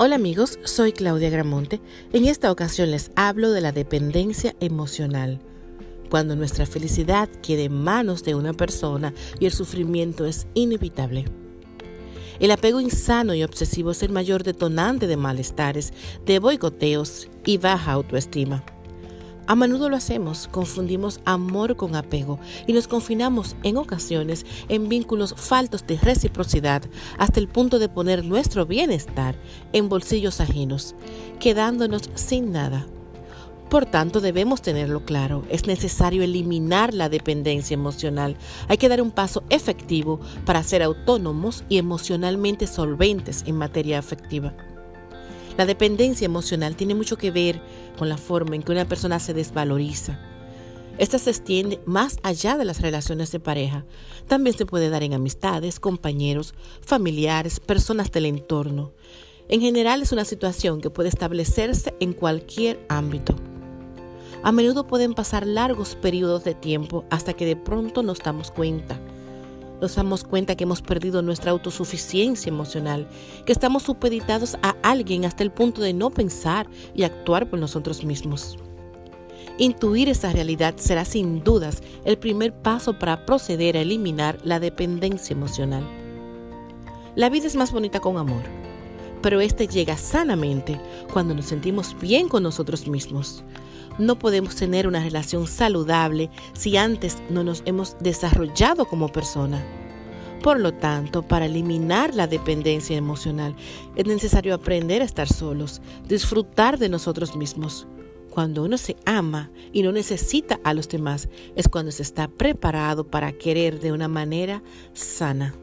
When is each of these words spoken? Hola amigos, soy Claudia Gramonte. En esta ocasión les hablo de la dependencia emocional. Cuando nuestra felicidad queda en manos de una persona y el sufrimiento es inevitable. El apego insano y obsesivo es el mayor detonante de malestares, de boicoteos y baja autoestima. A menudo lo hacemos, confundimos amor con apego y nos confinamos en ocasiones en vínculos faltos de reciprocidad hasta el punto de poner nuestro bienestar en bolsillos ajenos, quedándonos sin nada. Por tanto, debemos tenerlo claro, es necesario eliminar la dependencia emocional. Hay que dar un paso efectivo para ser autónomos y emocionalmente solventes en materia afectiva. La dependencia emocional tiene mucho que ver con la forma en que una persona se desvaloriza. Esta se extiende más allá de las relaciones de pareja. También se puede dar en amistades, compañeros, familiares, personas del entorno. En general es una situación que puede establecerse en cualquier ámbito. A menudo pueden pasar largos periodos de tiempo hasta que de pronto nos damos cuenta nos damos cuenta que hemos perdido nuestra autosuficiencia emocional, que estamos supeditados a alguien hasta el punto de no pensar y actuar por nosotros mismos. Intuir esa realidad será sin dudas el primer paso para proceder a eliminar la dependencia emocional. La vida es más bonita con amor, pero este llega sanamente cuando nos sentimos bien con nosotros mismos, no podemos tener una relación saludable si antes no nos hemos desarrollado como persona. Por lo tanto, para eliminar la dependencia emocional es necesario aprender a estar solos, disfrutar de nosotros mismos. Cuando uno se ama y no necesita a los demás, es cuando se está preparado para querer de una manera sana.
Hola 0.00 0.14
amigos, 0.14 0.60
soy 0.62 0.92
Claudia 0.92 1.28
Gramonte. 1.28 1.80
En 2.12 2.24
esta 2.24 2.52
ocasión 2.52 2.92
les 2.92 3.10
hablo 3.16 3.50
de 3.50 3.60
la 3.60 3.72
dependencia 3.72 4.54
emocional. 4.60 5.40
Cuando 6.08 6.36
nuestra 6.36 6.66
felicidad 6.66 7.28
queda 7.42 7.62
en 7.62 7.82
manos 7.82 8.22
de 8.22 8.36
una 8.36 8.52
persona 8.52 9.12
y 9.40 9.46
el 9.46 9.52
sufrimiento 9.52 10.24
es 10.24 10.46
inevitable. 10.54 11.24
El 12.38 12.52
apego 12.52 12.80
insano 12.80 13.34
y 13.34 13.42
obsesivo 13.42 13.90
es 13.90 14.04
el 14.04 14.12
mayor 14.12 14.44
detonante 14.44 15.08
de 15.08 15.16
malestares, 15.16 15.92
de 16.24 16.38
boicoteos 16.38 17.28
y 17.44 17.58
baja 17.58 17.90
autoestima. 17.90 18.64
A 19.48 19.56
menudo 19.56 19.88
lo 19.88 19.96
hacemos, 19.96 20.46
confundimos 20.46 21.20
amor 21.24 21.74
con 21.76 21.96
apego 21.96 22.38
y 22.66 22.74
nos 22.74 22.86
confinamos 22.86 23.56
en 23.62 23.78
ocasiones 23.78 24.44
en 24.68 24.90
vínculos 24.90 25.34
faltos 25.38 25.86
de 25.86 25.96
reciprocidad 25.96 26.82
hasta 27.16 27.40
el 27.40 27.48
punto 27.48 27.78
de 27.78 27.88
poner 27.88 28.26
nuestro 28.26 28.66
bienestar 28.66 29.36
en 29.72 29.88
bolsillos 29.88 30.42
ajenos, 30.42 30.94
quedándonos 31.40 32.10
sin 32.14 32.52
nada. 32.52 32.86
Por 33.70 33.86
tanto, 33.86 34.20
debemos 34.20 34.60
tenerlo 34.60 35.06
claro, 35.06 35.42
es 35.48 35.66
necesario 35.66 36.22
eliminar 36.22 36.92
la 36.92 37.08
dependencia 37.08 37.72
emocional. 37.72 38.36
Hay 38.68 38.76
que 38.76 38.90
dar 38.90 39.00
un 39.00 39.10
paso 39.10 39.44
efectivo 39.48 40.20
para 40.44 40.62
ser 40.62 40.82
autónomos 40.82 41.64
y 41.70 41.78
emocionalmente 41.78 42.66
solventes 42.66 43.44
en 43.46 43.56
materia 43.56 43.98
afectiva. 43.98 44.52
La 45.58 45.66
dependencia 45.66 46.24
emocional 46.24 46.76
tiene 46.76 46.94
mucho 46.94 47.18
que 47.18 47.32
ver 47.32 47.60
con 47.98 48.08
la 48.08 48.16
forma 48.16 48.54
en 48.54 48.62
que 48.62 48.70
una 48.70 48.84
persona 48.84 49.18
se 49.18 49.34
desvaloriza. 49.34 50.16
Esta 50.98 51.18
se 51.18 51.30
extiende 51.30 51.80
más 51.84 52.18
allá 52.22 52.56
de 52.56 52.64
las 52.64 52.80
relaciones 52.80 53.32
de 53.32 53.40
pareja. 53.40 53.84
También 54.28 54.56
se 54.56 54.66
puede 54.66 54.88
dar 54.88 55.02
en 55.02 55.14
amistades, 55.14 55.80
compañeros, 55.80 56.54
familiares, 56.80 57.58
personas 57.58 58.12
del 58.12 58.26
entorno. 58.26 58.92
En 59.48 59.60
general 59.60 60.00
es 60.00 60.12
una 60.12 60.24
situación 60.24 60.80
que 60.80 60.90
puede 60.90 61.08
establecerse 61.08 61.92
en 61.98 62.12
cualquier 62.12 62.78
ámbito. 62.88 63.34
A 64.44 64.52
menudo 64.52 64.86
pueden 64.86 65.12
pasar 65.12 65.44
largos 65.44 65.96
periodos 65.96 66.44
de 66.44 66.54
tiempo 66.54 67.04
hasta 67.10 67.32
que 67.32 67.46
de 67.46 67.56
pronto 67.56 68.04
nos 68.04 68.20
damos 68.20 68.52
cuenta 68.52 69.00
nos 69.80 69.94
damos 69.94 70.24
cuenta 70.24 70.56
que 70.56 70.64
hemos 70.64 70.82
perdido 70.82 71.22
nuestra 71.22 71.50
autosuficiencia 71.50 72.50
emocional, 72.50 73.08
que 73.44 73.52
estamos 73.52 73.84
supeditados 73.84 74.56
a 74.62 74.76
alguien 74.82 75.24
hasta 75.24 75.42
el 75.42 75.50
punto 75.50 75.80
de 75.80 75.92
no 75.92 76.10
pensar 76.10 76.68
y 76.94 77.04
actuar 77.04 77.48
por 77.48 77.58
nosotros 77.58 78.04
mismos. 78.04 78.58
Intuir 79.58 80.08
esa 80.08 80.32
realidad 80.32 80.74
será 80.76 81.04
sin 81.04 81.42
dudas 81.42 81.82
el 82.04 82.18
primer 82.18 82.52
paso 82.52 82.98
para 82.98 83.26
proceder 83.26 83.76
a 83.76 83.80
eliminar 83.80 84.38
la 84.44 84.60
dependencia 84.60 85.34
emocional. 85.34 85.84
La 87.16 87.28
vida 87.28 87.48
es 87.48 87.56
más 87.56 87.72
bonita 87.72 87.98
con 87.98 88.16
amor, 88.18 88.42
pero 89.22 89.40
este 89.40 89.66
llega 89.66 89.96
sanamente 89.96 90.80
cuando 91.12 91.34
nos 91.34 91.46
sentimos 91.46 91.96
bien 92.00 92.28
con 92.28 92.42
nosotros 92.42 92.86
mismos, 92.86 93.44
no 93.98 94.18
podemos 94.18 94.54
tener 94.54 94.86
una 94.86 95.02
relación 95.02 95.46
saludable 95.46 96.30
si 96.52 96.76
antes 96.76 97.18
no 97.30 97.42
nos 97.42 97.62
hemos 97.66 97.96
desarrollado 98.00 98.86
como 98.86 99.08
persona. 99.08 99.64
Por 100.42 100.60
lo 100.60 100.72
tanto, 100.72 101.22
para 101.22 101.46
eliminar 101.46 102.14
la 102.14 102.28
dependencia 102.28 102.96
emocional 102.96 103.56
es 103.96 104.06
necesario 104.06 104.54
aprender 104.54 105.02
a 105.02 105.04
estar 105.04 105.26
solos, 105.26 105.82
disfrutar 106.06 106.78
de 106.78 106.88
nosotros 106.88 107.34
mismos. 107.34 107.88
Cuando 108.30 108.62
uno 108.62 108.78
se 108.78 108.94
ama 109.04 109.50
y 109.72 109.82
no 109.82 109.90
necesita 109.90 110.60
a 110.62 110.74
los 110.74 110.88
demás, 110.88 111.28
es 111.56 111.66
cuando 111.66 111.90
se 111.90 112.02
está 112.02 112.28
preparado 112.28 113.04
para 113.04 113.32
querer 113.32 113.80
de 113.80 113.90
una 113.90 114.06
manera 114.06 114.62
sana. 114.92 115.54